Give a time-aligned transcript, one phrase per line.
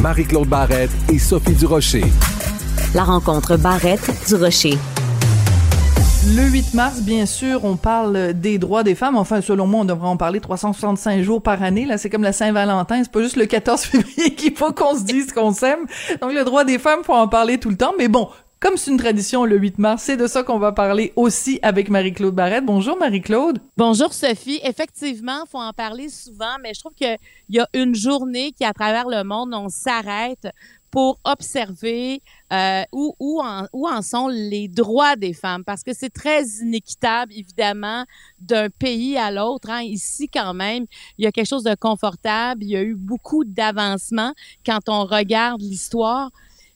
[0.00, 2.04] Marie-Claude Barrette et Sophie Durocher.
[2.94, 4.78] La rencontre Barrette-Durocher.
[6.34, 9.16] Le 8 mars, bien sûr, on parle des droits des femmes.
[9.16, 11.86] Enfin, selon moi, on devrait en parler 365 jours par année.
[11.86, 13.02] Là, c'est comme la Saint-Valentin.
[13.02, 15.86] C'est pas juste le 14 février qu'il faut qu'on se dise qu'on s'aime.
[16.20, 17.92] Donc, le droit des femmes, faut en parler tout le temps.
[17.96, 18.28] Mais bon,
[18.60, 21.90] comme c'est une tradition le 8 mars, c'est de ça qu'on va parler aussi avec
[21.90, 22.64] Marie-Claude Barrette.
[22.64, 23.58] Bonjour Marie-Claude.
[23.76, 24.60] Bonjour Sophie.
[24.62, 27.18] Effectivement, faut en parler souvent, mais je trouve qu'il
[27.50, 30.48] y a une journée qui, à travers le monde, on s'arrête
[30.90, 32.22] pour observer
[32.54, 38.06] euh, où, où, en, sont les droits des femmes, parce que c'est très inéquitable, évidemment,
[38.40, 39.68] d'un pays à l'autre.
[39.68, 39.82] Hein.
[39.82, 40.86] Ici, quand même,
[41.18, 44.32] il y a quelque chose de confortable, il y a eu beaucoup d'avancements
[44.64, 46.30] quand on regarde l'histoire.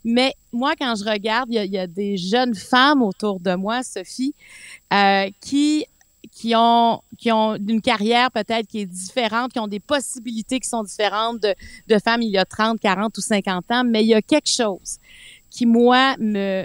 [0.05, 4.35] Mais moi, quand je regarde, il y a, des jeunes femmes autour de moi, Sophie,
[4.93, 5.87] euh, qui
[6.33, 10.69] qui ont qui ont une carrière peut-être qui est différente, qui ont des possibilités qui
[10.69, 11.55] sont différentes de,
[11.89, 14.49] de femmes il y a 30, 40 ou 50 ans, mais il y a quelque
[14.49, 14.99] chose
[15.51, 16.65] qui moi me,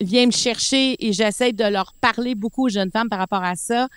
[0.00, 3.56] vient me chercher et j'essaie de leur parler beaucoup aux jeunes femmes par rapport à
[3.56, 3.88] ça,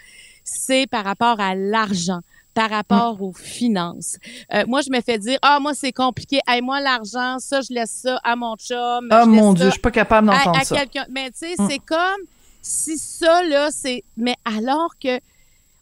[0.44, 2.22] c'est par rapport à l'argent
[2.58, 4.18] par rapport aux finances.
[4.52, 6.40] Euh, moi, je me fais dire, ah, moi, c'est compliqué.
[6.48, 9.08] Hey, moi, l'argent, ça, je laisse ça à mon chum.
[9.12, 10.76] Ah, mon Dieu, je suis pas capable d'entendre ça.
[11.12, 11.68] Mais tu sais, mm.
[11.70, 12.22] c'est comme
[12.60, 14.04] si ça, là, c'est...
[14.18, 15.20] Mais alors que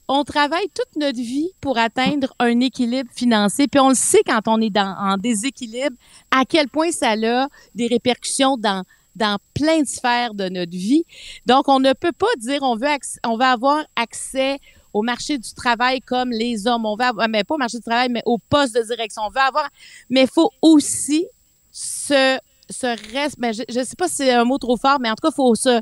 [0.10, 4.42] on travaille toute notre vie pour atteindre un équilibre financier, puis on le sait quand
[4.48, 5.96] on est dans, en déséquilibre,
[6.30, 8.84] à quel point ça a des répercussions dans
[9.16, 11.06] dans plein de sphères de notre vie.
[11.46, 12.90] Donc, on ne peut pas dire on veut
[13.26, 14.60] on va avoir accès
[14.96, 16.86] au marché du travail comme les hommes.
[16.86, 19.24] On va avoir, mais pas au marché du travail, mais au poste de direction.
[19.26, 19.70] On veut avoir,
[20.10, 21.28] mais il faut aussi
[21.70, 22.38] se,
[22.70, 25.16] se reste, mais je, je sais pas si c'est un mot trop fort, mais en
[25.16, 25.82] tout cas, faut se,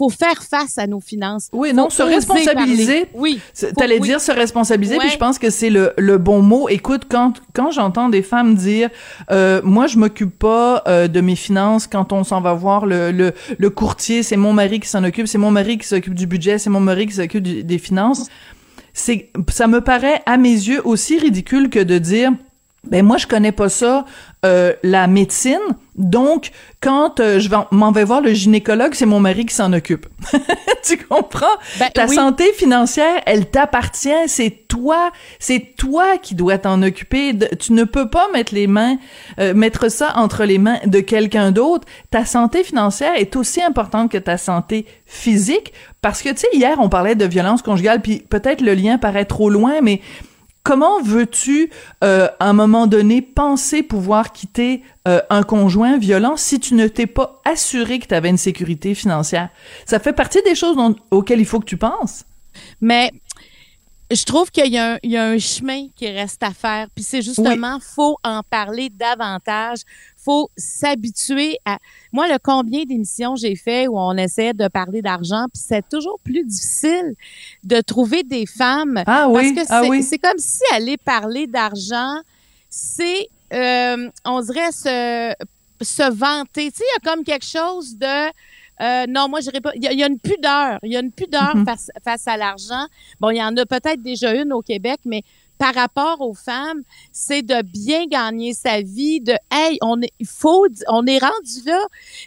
[0.00, 1.48] faut faire face à nos finances.
[1.52, 3.08] Oui, non, se responsabiliser.
[3.12, 3.38] Oui.
[3.76, 6.68] T'allais dire se responsabiliser, puis je pense que c'est le, le bon mot.
[6.70, 8.88] Écoute, quand quand j'entends des femmes dire,
[9.30, 13.12] euh, moi je m'occupe pas euh, de mes finances quand on s'en va voir le
[13.12, 16.26] le, le courtier, c'est mon mari qui s'en occupe, c'est mon mari qui s'occupe du
[16.26, 18.28] budget, c'est mon mari qui s'occupe des finances
[18.92, 22.32] c'est ça me paraît à mes yeux aussi ridicule que de dire
[22.88, 24.04] ben moi je connais pas ça
[24.44, 25.58] euh, la médecine
[26.00, 26.50] donc
[26.80, 30.06] quand euh, je m'en vais voir le gynécologue c'est mon mari qui s'en occupe.
[30.82, 31.46] Tu comprends?
[31.78, 34.08] Ben, ta santé financière elle t'appartient.
[34.26, 37.34] C'est toi c'est toi qui dois t'en occuper.
[37.58, 38.96] Tu ne peux pas mettre les mains
[39.38, 41.86] euh, mettre ça entre les mains de quelqu'un d'autre.
[42.10, 45.72] Ta santé financière est aussi importante que ta santé physique
[46.02, 49.26] parce que tu sais hier on parlait de violence conjugale puis peut-être le lien paraît
[49.26, 50.00] trop loin mais
[50.62, 51.70] Comment veux-tu,
[52.04, 56.86] euh, à un moment donné, penser pouvoir quitter euh, un conjoint violent si tu ne
[56.86, 59.48] t'es pas assuré que tu avais une sécurité financière?
[59.86, 60.76] Ça fait partie des choses
[61.10, 62.24] auxquelles il faut que tu penses.
[62.80, 63.10] Mais
[64.10, 66.88] je trouve qu'il y, a un chemin qui reste à faire.
[66.94, 69.80] Puis c'est justement, faut en parler davantage.
[70.16, 71.78] Faut s'habituer à.
[72.12, 76.18] Moi, le combien d'émissions j'ai fait où on essaie de parler d'argent, puis c'est toujours
[76.22, 77.14] plus difficile
[77.64, 79.02] de trouver des femmes.
[79.06, 79.54] Ah oui.
[79.54, 82.20] Parce que ah c'est comme si aller parler d'argent,
[82.68, 85.34] c'est, euh, on dirait se
[85.82, 86.70] se vanter.
[86.70, 88.30] Tu sais, il y a comme quelque chose de
[88.80, 89.72] euh, non, moi, je pas.
[89.74, 90.78] Il y, a une pudeur.
[90.82, 91.64] Il y a une pudeur mhm.
[91.64, 92.86] face, face à l'argent.
[93.20, 95.22] Bon, il y en a peut-être déjà une au Québec, mais
[95.58, 96.82] par rapport aux femmes,
[97.12, 101.66] c'est de bien gagner sa vie, de hey, on est, il faut, on est rendu
[101.66, 101.84] là.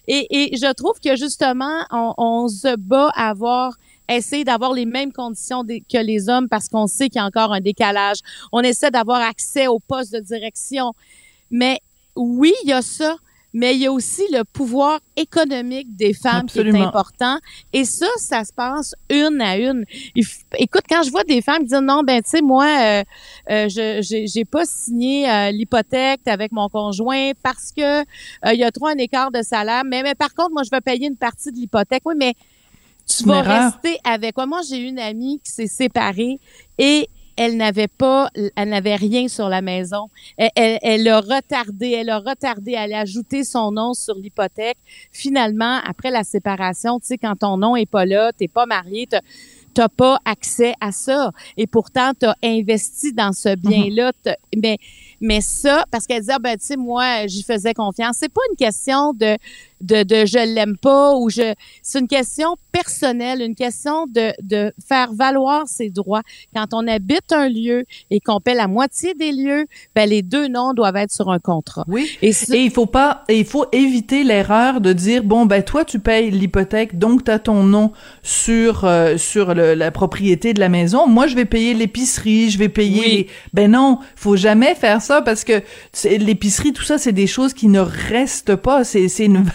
[0.08, 3.74] Et, et je trouve que justement, on, on se bat à avoir
[4.10, 7.54] essayer d'avoir les mêmes conditions que les hommes parce qu'on sait qu'il y a encore
[7.54, 8.20] un décalage.
[8.52, 10.94] On essaie d'avoir accès au poste de direction.
[11.50, 11.80] Mais
[12.16, 13.18] oui, il y a ça,
[13.54, 17.38] mais il y a aussi le pouvoir économique des femmes qui est important.
[17.72, 19.86] Et ça, ça se passe une à une.
[20.58, 23.04] écoute, quand je vois des femmes qui disent non, ben tu sais, moi, euh,
[23.52, 28.02] euh, je j'ai pas signé euh, l'hypothèque avec mon conjoint parce que
[28.52, 29.84] il y a trop un écart de salaire.
[29.86, 32.02] Mais, mais par contre, moi, je vais payer une partie de l'hypothèque.
[32.06, 32.34] Oui, mais
[33.06, 34.46] tu vas rester avec moi.
[34.48, 36.40] Moi, j'ai une amie qui s'est séparée
[36.78, 40.10] et elle n'avait pas, elle n'avait rien sur la maison.
[40.38, 44.78] Elle, elle, elle, a retardé, elle a retardé, elle a ajouté son nom sur l'hypothèque.
[45.12, 49.08] Finalement, après la séparation, tu sais, quand ton nom est pas là, t'es pas marié,
[49.74, 51.32] t'as pas accès à ça.
[51.58, 54.12] Et pourtant, tu as investi dans ce bien-là.
[54.56, 54.78] Mais,
[55.20, 58.18] mais ça, parce qu'elle disait, ah, ben, tu sais, moi, j'y faisais confiance.
[58.20, 59.38] C'est pas une question de,
[59.84, 64.74] de, de je l'aime pas ou je, c'est une question personnelle, une question de, de
[64.88, 66.24] faire valoir ses droits.
[66.56, 70.48] Quand on habite un lieu et qu'on paie la moitié des lieux, ben, les deux
[70.48, 71.84] noms doivent être sur un contrat.
[71.88, 72.10] Oui.
[72.22, 75.86] Et, et il faut pas, et il faut éviter l'erreur de dire, bon, ben, toi,
[75.86, 77.92] tu payes l'hypothèque, donc tu as ton nom
[78.24, 81.06] sur, euh, sur le, la propriété de la maison.
[81.08, 83.02] Moi, je vais payer l'épicerie, je vais payer.
[83.02, 83.28] Oui.
[83.54, 85.62] Ben non, faut jamais faire ça parce que
[86.04, 88.84] l'épicerie, tout ça, c'est des choses qui ne restent pas.
[88.84, 89.46] C'est, c'est une,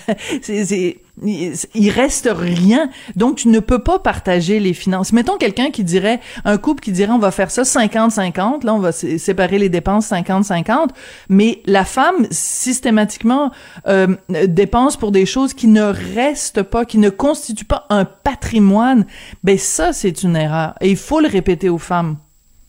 [0.43, 2.91] c'est, il reste rien.
[3.17, 5.13] Donc, tu ne peux pas partager les finances.
[5.13, 8.79] Mettons quelqu'un qui dirait, un couple qui dirait, on va faire ça 50-50, là, on
[8.79, 10.89] va séparer les dépenses 50-50,
[11.29, 13.51] mais la femme, systématiquement,
[13.87, 14.15] euh,
[14.47, 15.83] dépense pour des choses qui ne
[16.15, 19.07] restent pas, qui ne constituent pas un patrimoine.
[19.43, 20.75] Ben, ça, c'est une erreur.
[20.81, 22.17] Et il faut le répéter aux femmes.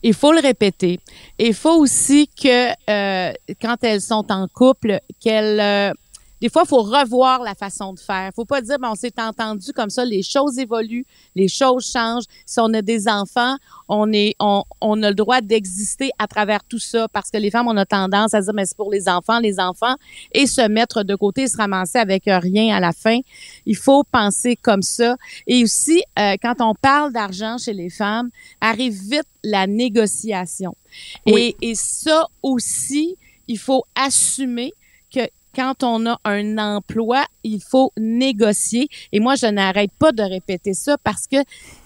[0.02, 0.98] Il faut le répéter.
[1.38, 5.60] Il faut aussi que, euh, quand elles sont en couple, qu'elles...
[5.60, 5.92] Euh,
[6.40, 8.30] des fois, il faut revoir la façon de faire.
[8.34, 12.24] faut pas dire, ben, on s'est entendu comme ça, les choses évoluent, les choses changent.
[12.46, 13.56] Si on a des enfants,
[13.88, 17.50] on est, on, on a le droit d'exister à travers tout ça parce que les
[17.50, 19.96] femmes, on a tendance à dire, mais c'est pour les enfants, les enfants,
[20.32, 23.18] et se mettre de côté, se ramasser avec rien à la fin.
[23.66, 25.16] Il faut penser comme ça.
[25.46, 30.74] Et aussi, euh, quand on parle d'argent chez les femmes, arrive vite la négociation.
[31.26, 31.54] Oui.
[31.60, 33.16] Et, et ça aussi,
[33.46, 34.72] il faut assumer
[35.54, 38.88] quand on a un emploi, il faut négocier.
[39.12, 41.36] Et moi, je n'arrête pas de répéter ça parce que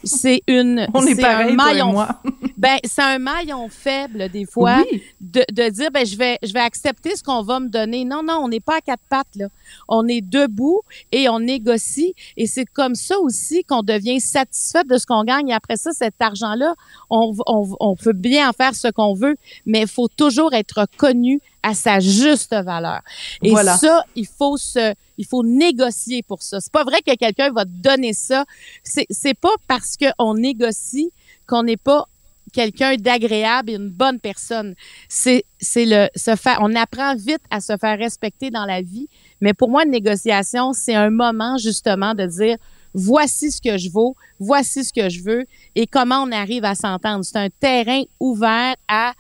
[0.03, 2.09] c'est une, On est pareil, un maillon, moi.
[2.57, 5.03] ben c'est un maillon faible des fois Oui.
[5.21, 8.05] de, de dire ben je vais je vais accepter ce qu'on va me donner.
[8.05, 9.47] Non non, on n'est pas à quatre pattes là.
[9.89, 10.81] On est debout
[11.13, 15.49] et on négocie et c'est comme ça aussi qu'on devient satisfait de ce qu'on gagne.
[15.49, 16.75] Et après ça, cet argent là,
[17.11, 20.87] on, on, on peut bien en faire ce qu'on veut, mais il faut toujours être
[20.97, 23.01] connu à sa juste valeur.
[23.43, 23.77] Et Voilà.
[23.77, 26.61] ça, il faut se, il faut négocier pour ça.
[26.61, 28.45] C'est pas vrai que quelqu'un va te donner ça.
[28.83, 31.11] C'est, c'est pas parce qu'on négocie
[31.47, 32.07] qu'on n'est pas
[32.53, 34.75] quelqu'un d'agréable et une bonne personne.
[35.09, 39.09] C'est, c'est le, se faire, on apprend vite à se faire respecter dans la vie.
[39.41, 42.57] Mais pour moi, une négociation, c'est un moment justement de dire,
[42.95, 46.75] voici ce que je vaux, voici ce que je veux et comment on arrive à
[46.75, 47.25] s'entendre.
[47.25, 49.13] C'est un terrain ouvert à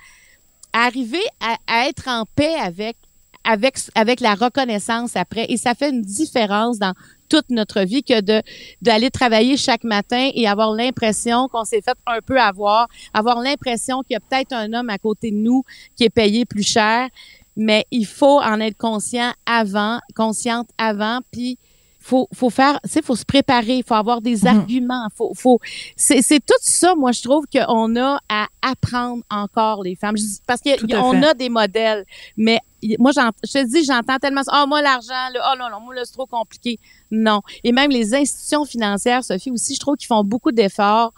[0.73, 2.97] arriver à, à être en paix avec
[3.45, 5.47] avec avec la reconnaissance après.
[5.49, 6.93] Et ça fait une différence dans
[7.29, 8.43] toute notre vie que de
[8.83, 14.03] d'aller travailler chaque matin et avoir l'impression qu'on s'est fait un peu avoir, avoir l'impression
[14.03, 15.63] qu'il y a peut-être un homme à côté de nous
[15.97, 17.09] qui est payé plus cher,
[17.57, 21.21] mais il faut en être conscient avant, consciente avant.
[21.31, 21.59] Puis
[22.01, 24.47] faut faut faire tu sais faut se préparer faut avoir des Mhm.
[24.59, 25.59] arguments faut faut
[25.97, 30.15] c'est c'est tout ça moi je trouve qu'on a à apprendre encore les femmes.
[30.47, 32.05] Parce qu'on a des modèles
[32.37, 32.59] mais
[32.99, 34.63] moi je te dis j'entends tellement ça.
[34.63, 35.53] Oh moi l'argent là.
[35.53, 36.79] Oh non non moi là c'est trop compliqué
[37.11, 41.13] non et même les institutions financières Sophie aussi je trouve qu'ils font beaucoup d'efforts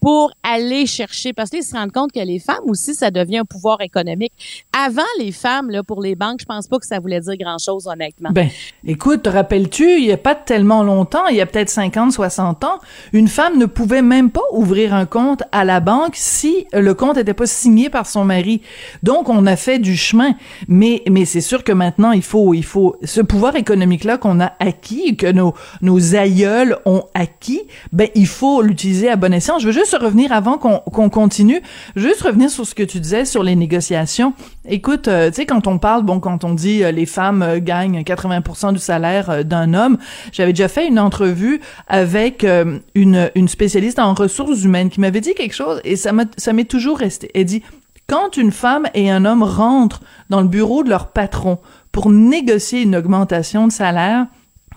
[0.00, 3.44] pour aller chercher parce qu'ils se rendent compte que les femmes aussi ça devient un
[3.44, 4.32] pouvoir économique
[4.76, 7.58] avant les femmes là pour les banques je pense pas que ça voulait dire grand
[7.58, 8.48] chose honnêtement Ben,
[8.84, 12.64] écoute, te rappelles-tu, il y a pas tellement longtemps, il y a peut-être 50, 60
[12.64, 12.78] ans,
[13.12, 17.16] une femme ne pouvait même pas ouvrir un compte à la banque si le compte
[17.16, 18.62] n'était pas signé par son mari.
[19.02, 20.34] Donc, on a fait du chemin.
[20.68, 24.52] Mais, mais c'est sûr que maintenant, il faut, il faut, ce pouvoir économique-là qu'on a
[24.60, 29.58] acquis, nos, nos aïeuls ont acquis, ben, il faut l'utiliser à bon escient.
[29.58, 31.60] Je veux juste revenir avant qu'on qu'on continue,
[31.94, 34.34] juste revenir sur ce que tu disais sur les négociations.
[34.68, 37.58] Écoute, euh, tu sais, quand on parle, bon, quand on dit euh, les femmes euh,
[37.60, 39.98] gagnent 80% du salaire d'un homme,
[40.32, 42.46] j'avais déjà fait une entrevue avec
[42.94, 46.98] une, une spécialiste en ressources humaines qui m'avait dit quelque chose et ça m'est toujours
[46.98, 47.30] resté.
[47.34, 47.62] Elle dit
[48.08, 51.58] quand une femme et un homme rentrent dans le bureau de leur patron
[51.90, 54.26] pour négocier une augmentation de salaire,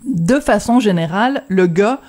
[0.06, 2.00] de façon générale, le gars,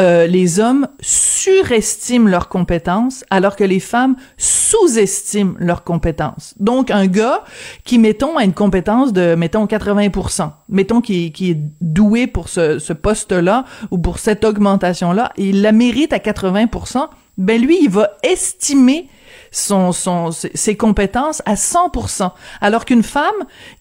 [0.00, 6.54] euh, les hommes surestiment leurs compétences alors que les femmes sous-estiment leurs compétences.
[6.58, 7.44] Donc, un gars
[7.84, 12.80] qui, mettons, a une compétence de, mettons, 80%, mettons qui, qui est doué pour ce,
[12.80, 17.06] ce poste-là ou pour cette augmentation-là, il la mérite à 80%,
[17.38, 19.08] ben lui, il va estimer
[19.50, 23.32] son, son, ses compétences à 100%, alors qu'une femme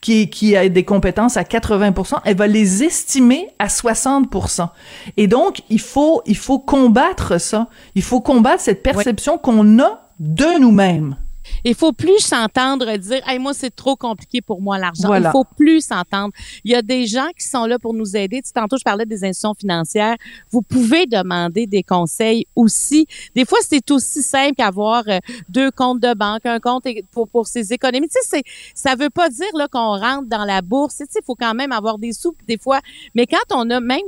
[0.01, 4.69] qui, qui a des compétences à 80%, elle va les estimer à 60%.
[5.17, 7.67] Et donc, il faut, il faut combattre ça.
[7.95, 11.17] Il faut combattre cette perception qu'on a de nous-mêmes.
[11.63, 15.13] Il faut plus s'entendre dire hey, moi c'est trop compliqué pour moi l'argent.
[15.13, 16.33] Il faut plus s'entendre.
[16.63, 18.41] Il y a des gens qui sont là pour nous aider.
[18.41, 20.15] Tu, tantôt je parlais des institutions financières.
[20.51, 23.07] Vous pouvez demander des conseils aussi.
[23.35, 25.19] Des fois c'est aussi simple qu'avoir euh,
[25.49, 28.07] deux comptes de banque, un compte pour pour ses économies.
[28.07, 30.97] Tu sais ça veut pas dire là qu'on rentre dans la bourse.
[30.97, 32.79] Tu sais il faut quand même avoir des sous des fois.
[33.15, 33.99] Mais quand on a même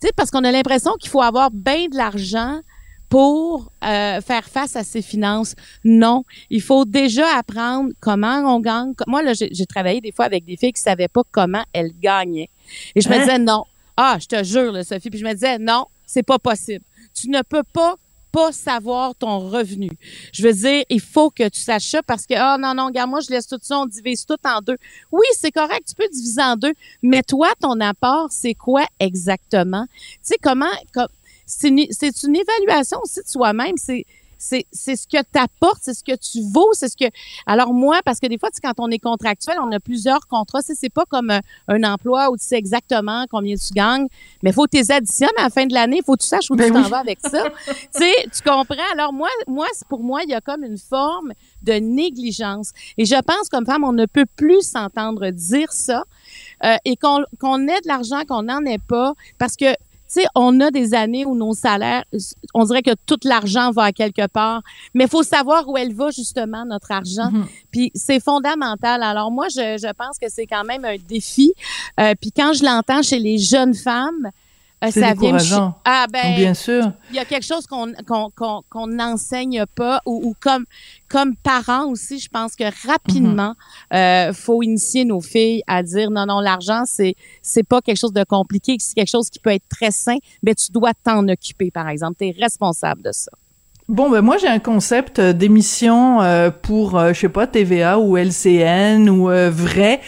[0.00, 2.60] tu sais parce qu'on a l'impression qu'il faut avoir bien de l'argent
[3.08, 5.54] pour euh, faire face à ses finances.
[5.84, 8.94] Non, il faut déjà apprendre comment on gagne.
[9.06, 12.50] Moi, là, j'ai travaillé des fois avec des filles qui savaient pas comment elles gagnaient.
[12.94, 13.20] Et je me hein?
[13.20, 13.64] disais non.
[13.96, 15.10] Ah, je te jure, là, Sophie.
[15.10, 16.84] Puis je me disais non, c'est pas possible.
[17.14, 17.96] Tu ne peux pas
[18.36, 19.88] pas savoir ton revenu.
[20.30, 23.08] Je veux dire, il faut que tu saches ça parce que, ah non, non, regarde,
[23.08, 24.76] moi, je laisse tout ça, on divise tout en deux.
[25.10, 29.86] Oui, c'est correct, tu peux diviser en deux, mais toi, ton apport, c'est quoi exactement?
[29.90, 30.66] Tu sais, comment,
[31.46, 33.76] c'est une, c'est une évaluation aussi de soi-même.
[33.76, 34.04] C'est
[34.38, 37.06] c'est c'est ce que tu apportes, c'est ce que tu vaux, c'est ce que
[37.46, 40.60] alors moi parce que des fois tu quand on est contractuel, on a plusieurs contrats,
[40.62, 44.06] c'est c'est pas comme un, emploi où tu sais exactement combien tu gagnes,
[44.42, 46.56] mais faut que tu additionnes à la fin de l'année, faut que tu saches où
[46.56, 47.44] ben tu t'en vas avec ça.
[47.66, 48.76] tu sais, tu comprends?
[48.92, 52.72] Alors moi moi pour moi, il y a comme une forme de négligence.
[52.98, 56.04] Et je pense comme femme on ne peut plus s'entendre dire ça
[56.64, 59.66] euh, et qu'on qu'on ait de l'argent qu'on n'en ait pas parce que
[60.08, 62.04] tu sais, on a des années où nos salaires,
[62.54, 64.62] on dirait que tout l'argent va à quelque part,
[64.94, 67.30] mais il faut savoir où elle va justement notre argent.
[67.30, 67.46] Mm-hmm.
[67.70, 69.02] Puis c'est fondamental.
[69.02, 71.52] Alors moi, je, je pense que c'est quand même un défi.
[71.98, 74.30] Euh, puis quand je l'entends chez les jeunes femmes,
[74.84, 76.92] euh, ça vient ah ben bien sûr.
[77.10, 80.66] Il y a quelque chose qu'on qu'on qu'on n'enseigne pas ou, comme
[81.08, 83.54] comme parents aussi, je pense que rapidement
[83.90, 83.96] mhm.
[83.96, 88.12] euh, faut initier nos filles à dire non non l'argent c'est c'est pas quelque chose
[88.12, 91.70] de compliqué, c'est quelque chose qui peut être très sain, mais tu dois t'en occuper
[91.70, 93.30] par exemple, tu es responsable de ça.
[93.88, 98.00] Bon, ben moi j'ai un concept euh, d'émission euh, pour, euh, je sais pas, TVA
[98.00, 100.00] ou LCN ou vrai.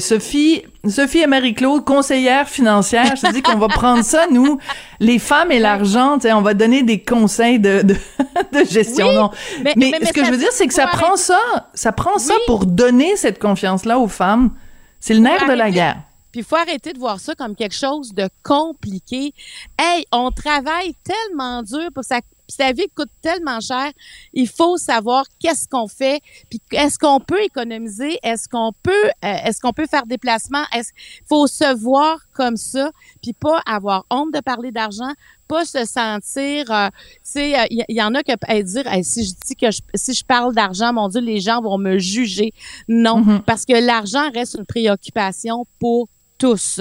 [0.00, 4.58] Sophie, Sophie et Marie-Claude, conseillère financière, je te dis qu'on va prendre ça, nous,
[4.98, 7.94] les femmes et l'argent, on va donner des conseils de, de,
[8.52, 9.12] de gestion.
[9.12, 9.30] non?
[9.76, 11.38] Mais, ce que je veux dire, c'est que ça prend ça,
[11.74, 14.50] ça prend ça pour donner cette confiance-là aux femmes.
[14.98, 16.02] C'est le nerf de la guerre.
[16.32, 19.34] Puis il faut arrêter de voir ça comme quelque chose de compliqué.
[19.78, 22.20] Hey, on travaille tellement dur pour ça
[22.50, 23.90] puis sa vie coûte tellement cher,
[24.32, 29.36] il faut savoir qu'est-ce qu'on fait, puis est-ce qu'on peut économiser, est-ce qu'on peut, euh,
[29.44, 30.90] est-ce qu'on peut faire des placements, est-ce
[31.28, 32.90] faut se voir comme ça,
[33.22, 35.12] puis pas avoir honte de parler d'argent,
[35.48, 39.24] pas se sentir, euh, tu sais, il euh, y, en a qui peuvent dire, si
[39.24, 42.52] je dis que si je parle d'argent, mon Dieu, les gens vont me juger.
[42.88, 43.42] Non, mm-hmm.
[43.42, 46.08] parce que l'argent reste une préoccupation pour
[46.40, 46.80] tous.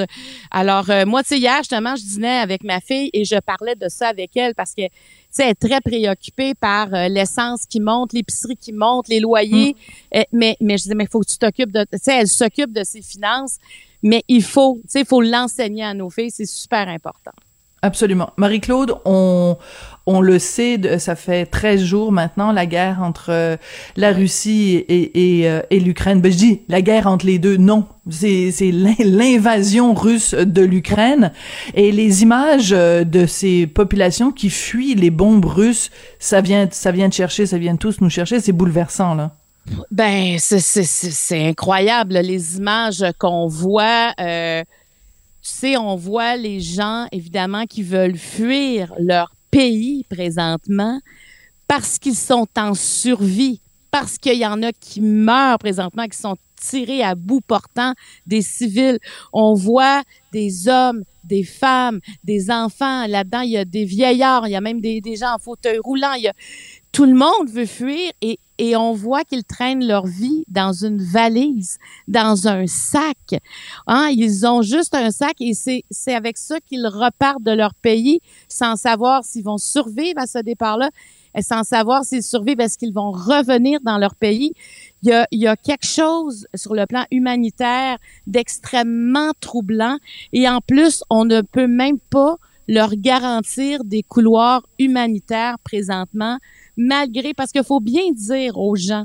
[0.50, 3.76] Alors, euh, moi, tu sais, hier, justement, je dînais avec ma fille et je parlais
[3.76, 4.92] de ça avec elle parce que, tu
[5.30, 9.76] sais, elle est très préoccupée par euh, l'essence qui monte, l'épicerie qui monte, les loyers.
[10.14, 10.18] Mm.
[10.18, 11.86] Euh, mais, mais je disais, mais il faut que tu t'occupes de...
[11.92, 13.58] Tu sais, elle s'occupe de ses finances,
[14.02, 16.32] mais il faut, tu sais, il faut l'enseigner à nos filles.
[16.32, 17.32] C'est super important.
[17.82, 18.32] Absolument.
[18.38, 19.58] Marie-Claude, on,
[20.10, 23.58] on le sait, ça fait 13 jours maintenant, la guerre entre euh,
[23.96, 26.20] la Russie euh, et l'Ukraine.
[26.20, 27.86] Ben, je dis la guerre entre les deux, non.
[28.10, 31.32] C'est, l'invasion russe de l'Ukraine.
[31.76, 36.92] Et les images euh, de ces populations qui fuient les bombes russes, ça vient, ça
[36.92, 38.40] vient de chercher, ça vient de tous nous chercher.
[38.40, 39.36] C'est bouleversant, là.
[39.92, 44.12] Ben, c'est, incroyable, les images qu'on voit.
[44.18, 44.24] Tu
[45.42, 51.00] sais, on voit les gens, évidemment, qui veulent fuir leur pays présentement
[51.68, 56.36] parce qu'ils sont en survie, parce qu'il y en a qui meurent présentement, qui sont
[56.60, 57.94] tirés à bout portant
[58.26, 59.00] des civils.
[59.34, 60.04] On voit
[60.34, 63.08] des hommes, des femmes, des enfants.
[63.08, 66.16] Là-dedans, il y a des vieillards, il y a même des, gens en fauteuil roulant.
[66.92, 71.02] Tout le monde veut fuir et, et on voit qu'ils traînent leur vie dans une
[71.02, 71.78] valise,
[72.08, 73.36] dans un sac.
[73.88, 74.10] Hein?
[74.12, 78.76] Ils ont juste un sac et c'est, avec ça qu'ils repartent de leur pays sans
[78.76, 80.90] savoir s'ils vont survivre à ce départ-là
[81.36, 84.52] et sans savoir s'ils survivent, est-ce qu'ils vont revenir dans leur pays.
[85.04, 89.98] Il y, a, il y a quelque chose sur le plan humanitaire d'extrêmement troublant
[90.34, 96.38] et en plus, on ne peut même pas leur garantir des couloirs humanitaires présentement
[96.80, 99.04] malgré, parce qu'il faut bien dire aux gens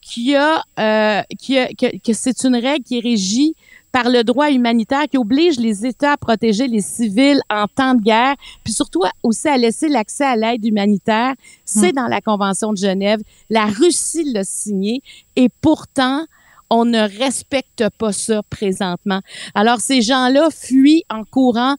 [0.00, 3.54] qu'il y a, euh, qu'il y a que, que c'est une règle qui est régie
[3.92, 8.02] par le droit humanitaire qui oblige les États à protéger les civils en temps de
[8.02, 11.34] guerre, puis surtout aussi à laisser l'accès à l'aide humanitaire.
[11.64, 13.20] C'est dans la Convention de Genève.
[13.50, 15.02] La Russie l'a signé
[15.34, 16.24] et pourtant,
[16.70, 19.20] on ne respecte pas ça présentement.
[19.56, 21.74] Alors, ces gens-là fuient en courant,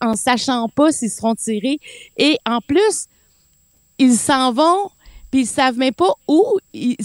[0.00, 1.80] en sachant pas s'ils seront tirés.
[2.16, 3.08] Et en plus,
[3.98, 4.90] ils s'en vont,
[5.30, 6.58] puis ils savent même pas où.
[6.72, 6.96] Ils,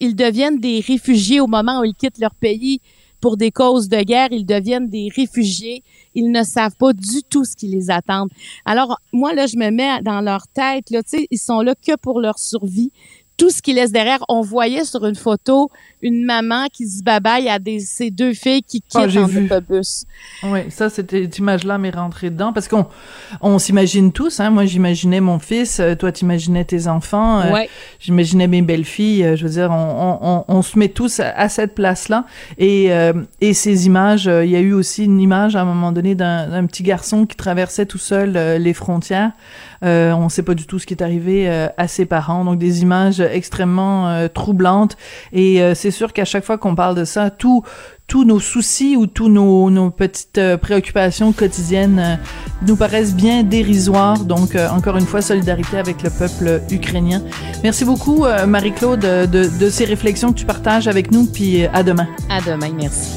[0.00, 2.80] ils deviennent des réfugiés au moment où ils quittent leur pays
[3.20, 4.28] pour des causes de guerre.
[4.32, 5.82] Ils deviennent des réfugiés.
[6.14, 8.26] Ils ne savent pas du tout ce qui les attend.
[8.64, 11.00] Alors, moi, là, je me mets dans leur tête, là,
[11.30, 12.92] ils sont là que pour leur survie
[13.36, 14.18] tout ce qu'il laisse derrière.
[14.28, 15.70] On voyait sur une photo
[16.04, 20.04] une maman qui se babaille à des, ses deux filles qui ah, quittent l'autobus.
[20.42, 22.86] Oui, ça, cette image-là m'est rentrée dedans parce qu'on
[23.40, 24.38] on s'imagine tous.
[24.38, 24.50] Hein.
[24.50, 27.62] Moi, j'imaginais mon fils, euh, toi, t'imaginais tes enfants, euh,
[28.00, 29.24] j'imaginais mes belles-filles.
[29.24, 32.26] Euh, je veux dire, on, on, on, se met tous à, cette place-là.
[32.58, 32.90] Et,
[33.40, 36.66] et ces images, il y a eu aussi une image à un moment donné d'un
[36.66, 39.32] petit garçon qui traversait tout seul les frontières.
[39.82, 42.44] On ne sait pas du tout ce qui est arrivé à ses parents.
[42.44, 44.96] Donc des images extrêmement euh, troublantes.
[45.32, 47.62] Et c'est sûr qu'à chaque fois qu'on parle de ça, tout
[48.06, 52.18] tous nos soucis ou tous nos, petites préoccupations quotidiennes
[52.66, 54.24] nous paraissent bien dérisoires.
[54.26, 57.22] Donc, encore une fois, solidarité avec le peuple ukrainien.
[57.62, 61.24] Merci beaucoup, Marie-Claude, de, de, ces réflexions que tu partages avec nous.
[61.24, 62.08] Puis à demain.
[62.28, 63.12] À demain, merci.